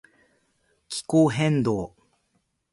[0.89, 1.95] 気候変動